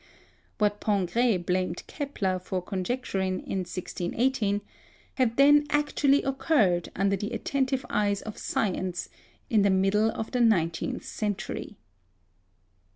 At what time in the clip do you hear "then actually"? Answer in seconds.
5.37-6.23